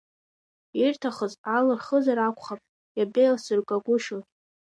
Ирҭахыз 0.81 1.33
алырхызар 1.55 2.19
акәхап, 2.19 2.61
иабеилсыргагәышьоз… 2.97 4.23